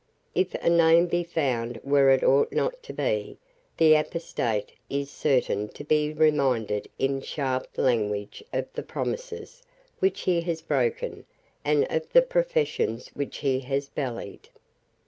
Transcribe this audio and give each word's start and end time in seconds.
If 0.33 0.55
a 0.55 0.67
name 0.71 1.05
be 1.05 1.23
found 1.23 1.79
where 1.83 2.09
it 2.09 2.23
ought 2.23 2.51
not 2.51 2.81
to 2.85 2.91
be, 2.91 3.37
the 3.77 3.93
apostate 3.93 4.71
is 4.89 5.11
certain 5.11 5.67
to 5.75 5.83
be 5.83 6.11
reminded 6.11 6.89
in 6.97 7.21
sharp 7.21 7.67
language 7.77 8.43
of 8.51 8.65
the 8.73 8.81
promises 8.81 9.61
which 9.99 10.21
he 10.21 10.41
has 10.41 10.63
broken 10.63 11.25
and 11.63 11.85
of 11.91 12.11
the 12.13 12.23
professions 12.23 13.09
which 13.09 13.37
he 13.37 13.59
has 13.59 13.89
belied. 13.89 14.49